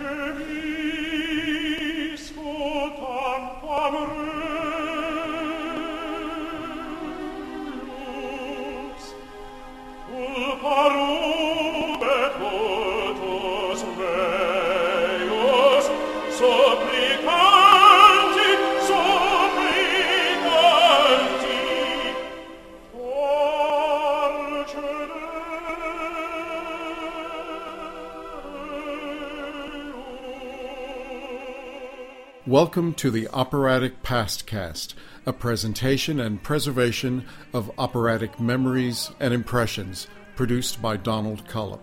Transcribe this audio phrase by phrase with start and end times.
[0.00, 0.69] Lasciami
[32.62, 34.92] Welcome to the Operatic Pastcast,
[35.24, 37.24] a presentation and preservation
[37.54, 41.80] of operatic memories and impressions, produced by Donald Collup.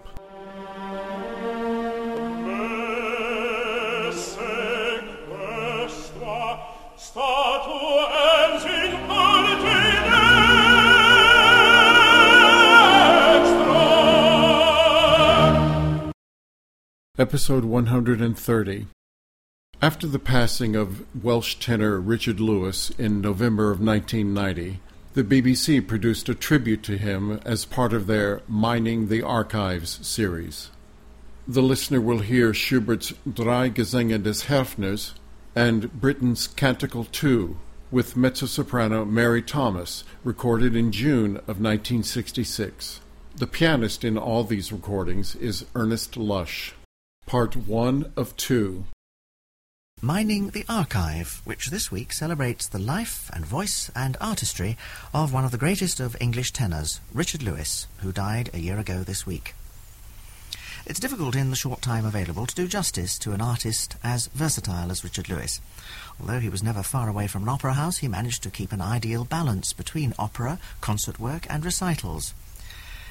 [17.17, 18.87] Episode 130
[19.87, 24.81] after the passing of Welsh tenor Richard Lewis in November of 1990,
[25.13, 30.71] the BBC produced a tribute to him as part of their Mining the Archives series.
[31.47, 35.13] The listener will hear Schubert's Drei Gesänge des Harfners
[35.55, 37.55] and Britten's Canticle II
[37.89, 42.99] with mezzo-soprano Mary Thomas, recorded in June of 1966.
[43.37, 46.73] The pianist in all these recordings is Ernest Lush.
[47.25, 48.83] Part 1 of 2
[50.01, 54.77] Mining the Archive, which this week celebrates the life and voice and artistry
[55.11, 59.01] of one of the greatest of English tenors, Richard Lewis, who died a year ago
[59.01, 59.55] this week.
[60.85, 64.91] It's difficult in the short time available to do justice to an artist as versatile
[64.91, 65.61] as Richard Lewis.
[66.21, 68.81] Although he was never far away from an opera house, he managed to keep an
[68.81, 72.35] ideal balance between opera, concert work, and recitals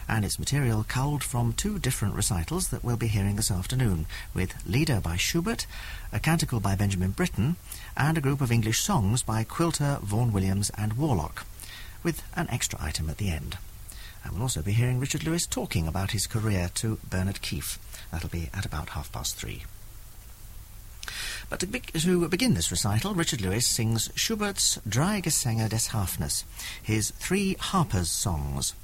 [0.08, 4.54] and its material culled from two different recitals that we'll be hearing this afternoon, with
[4.66, 5.66] Lieder by Schubert,
[6.12, 7.56] a canticle by Benjamin Britten,
[7.96, 11.46] and a group of English songs by Quilter, Vaughan Williams, and Warlock,
[12.02, 13.58] with an extra item at the end.
[14.22, 17.78] And we'll also be hearing Richard Lewis talking about his career to Bernard Keefe.
[18.10, 19.64] That'll be at about half past three.
[21.48, 26.44] But to, be- to, begin this recital, Richard Lewis sings Schubert's Drei Gesänge des Harfners,
[26.82, 28.74] his three harpers' songs,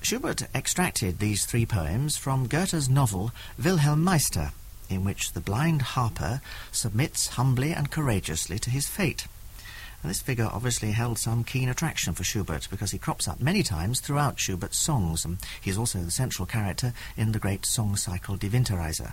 [0.00, 3.32] Schubert extracted these three poems from Goethe's novel
[3.62, 4.52] Wilhelm Meister,
[4.88, 6.40] in which the blind harper
[6.72, 9.26] submits humbly and courageously to his fate.
[10.02, 13.62] And this figure obviously held some keen attraction for Schubert because he crops up many
[13.62, 17.96] times throughout Schubert's songs, and he is also the central character in the great song
[17.96, 19.12] cycle Die.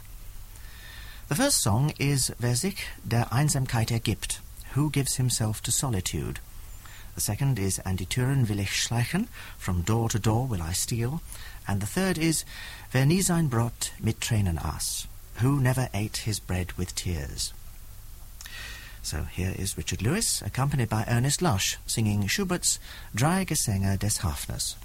[1.27, 4.39] The first song is Wer sich der Einsamkeit ergibt,
[4.75, 6.39] Who Gives Himself to Solitude.
[7.15, 8.05] The second is An die
[8.47, 9.27] will ich schleichen,
[9.57, 11.21] From door to door will I steal.
[11.65, 12.43] And the third is
[12.91, 15.07] Wer nie sein Brot mit Tränen aß,
[15.41, 17.53] Who never ate his bread with tears.
[19.01, 22.79] So here is Richard Lewis, accompanied by Ernest Lush, singing Schubert's
[23.13, 24.75] Drei Gesänge des Harfners.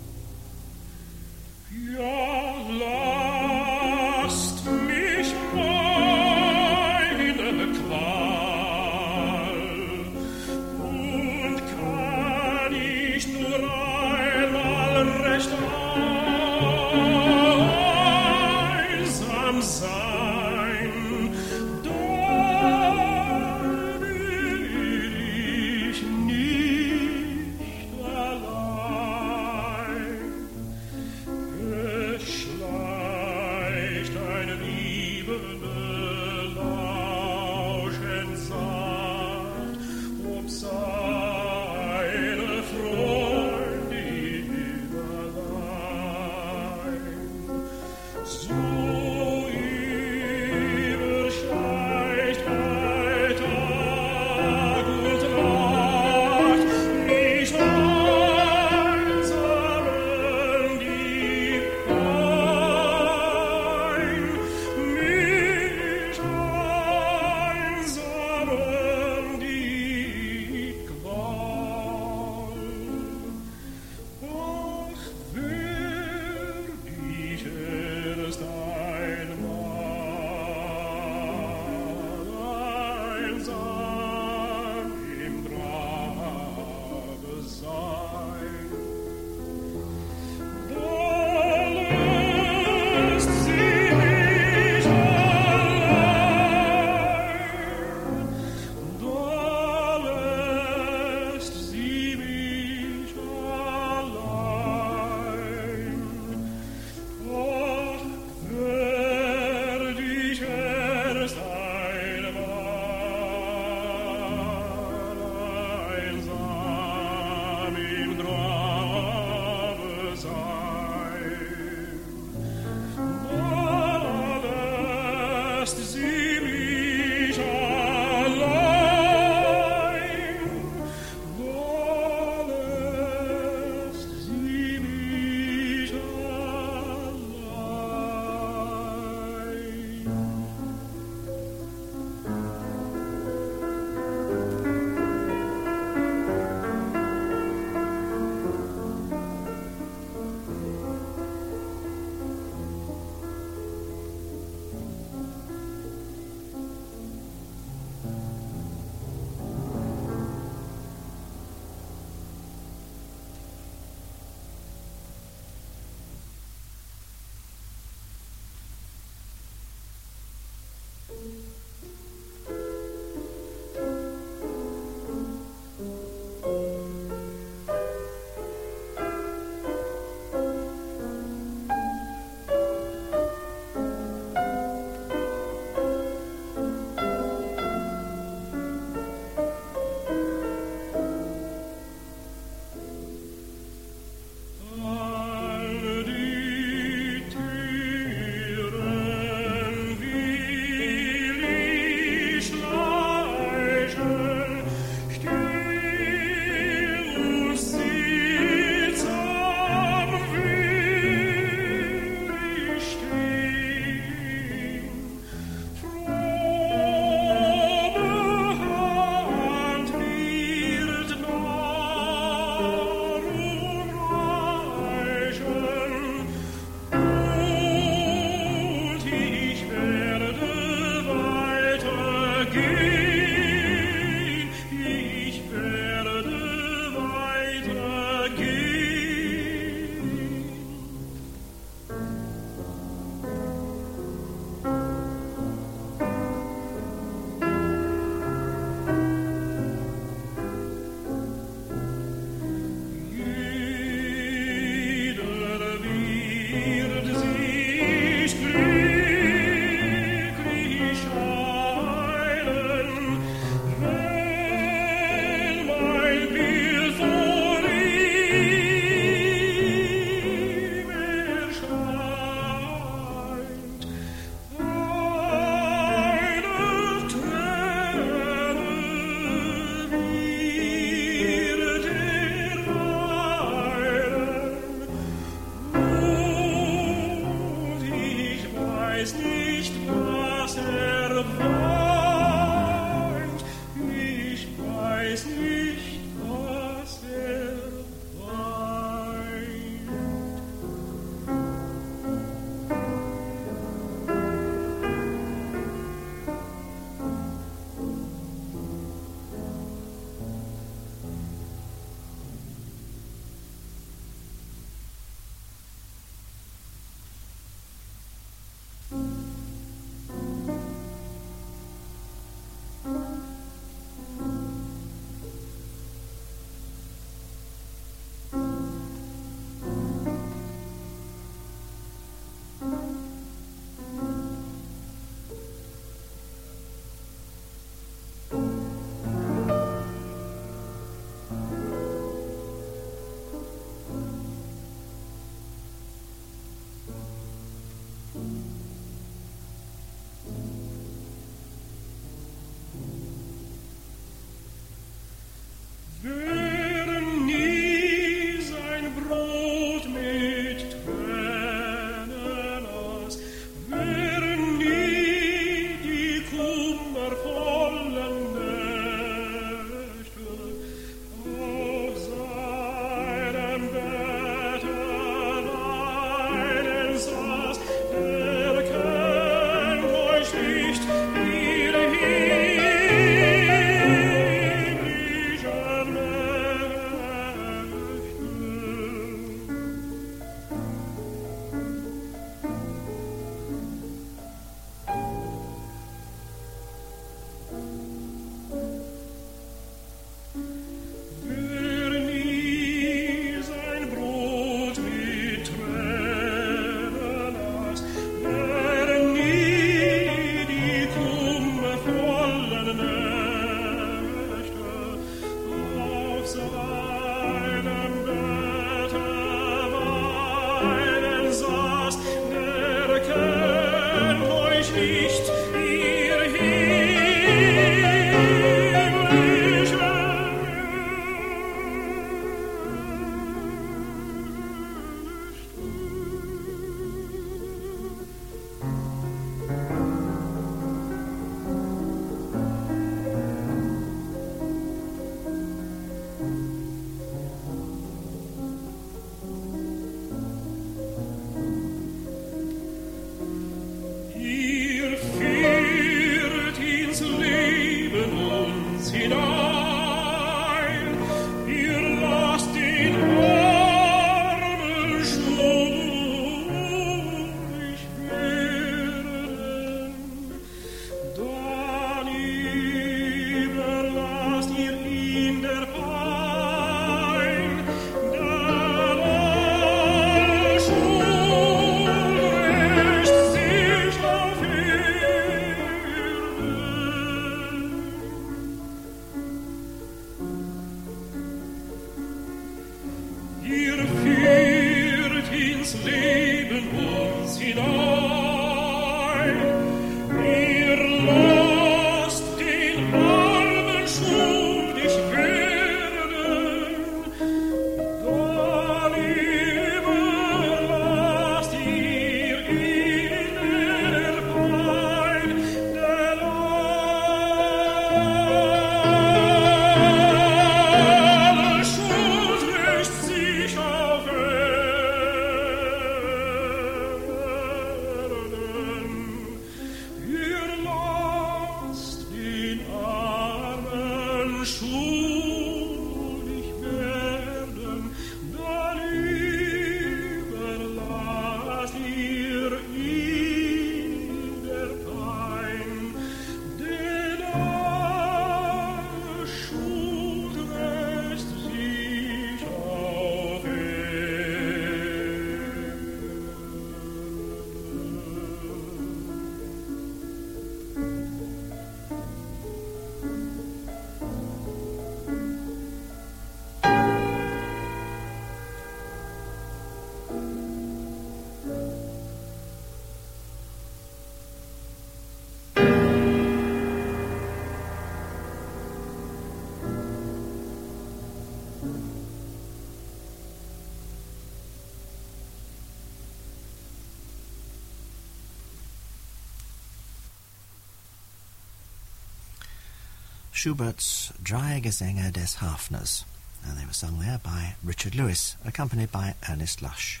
[593.42, 596.04] Schubert's Drei Gesänge des Harfners,
[596.44, 600.00] and they were sung there by Richard Lewis, accompanied by Ernest Lush.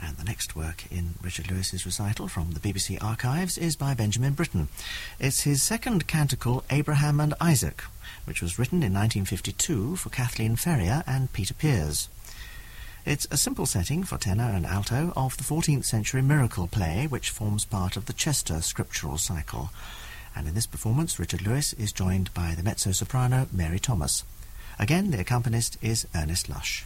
[0.00, 4.34] And the next work in Richard Lewis's recital from the BBC archives is by Benjamin
[4.34, 4.68] Britten.
[5.18, 7.82] It's his second canticle, Abraham and Isaac,
[8.26, 12.08] which was written in 1952 for Kathleen Ferrier and Peter Pears.
[13.04, 17.30] It's a simple setting for tenor and alto of the 14th century miracle play, which
[17.30, 19.70] forms part of the Chester scriptural cycle
[20.36, 24.22] and in this performance Richard Lewis is joined by the mezzo-soprano Mary Thomas.
[24.78, 26.84] Again, the accompanist is Ernest Lush.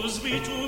[0.00, 0.67] Knows me to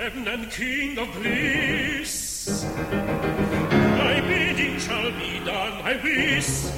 [0.00, 6.72] heaven and King of bliss, thy bidding shall be done, I wis.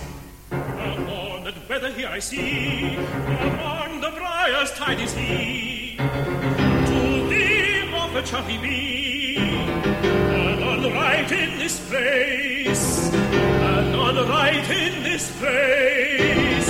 [0.50, 5.96] Upon that wether here I see, among the briars tied is he.
[5.98, 15.30] To thee offered shall he be, and unright in this place, and unright in this
[15.38, 16.61] place.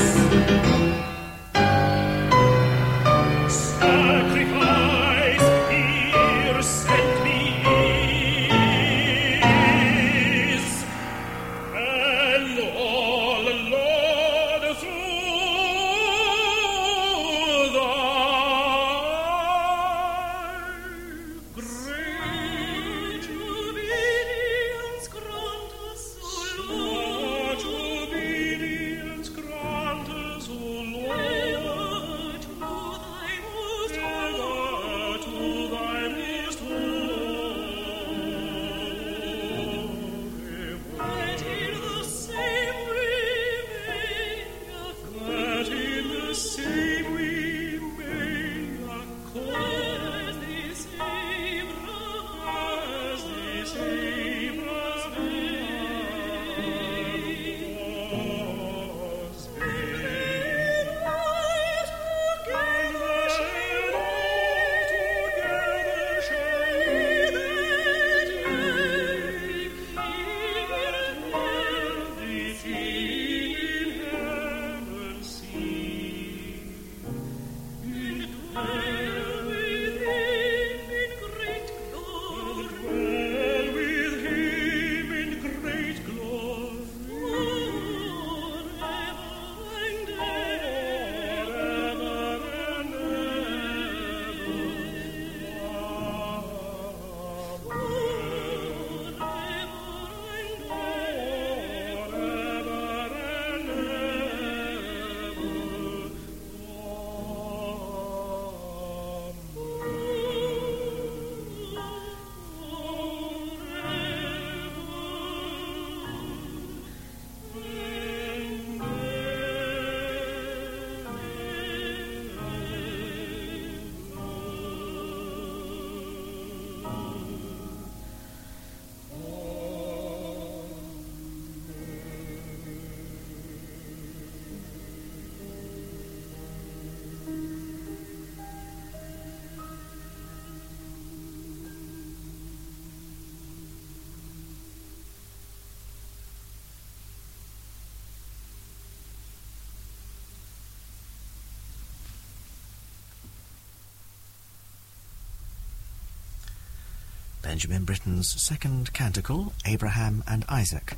[157.43, 160.95] Benjamin Britten's second canticle, Abraham and Isaac.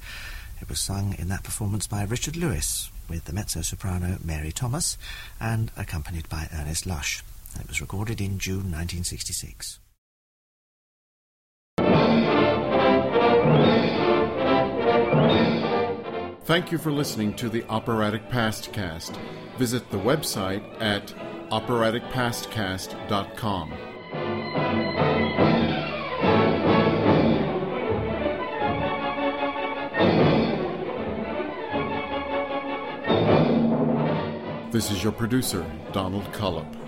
[0.60, 4.98] It was sung in that performance by Richard Lewis with the mezzo-soprano Mary Thomas
[5.40, 7.24] and accompanied by Ernest Lush.
[7.58, 9.78] It was recorded in June 1966.
[16.44, 19.18] Thank you for listening to the Operatic Pastcast.
[19.56, 21.14] Visit the website at
[21.50, 23.93] operaticpastcast.com.
[34.74, 36.83] This is your producer, Donald Collup.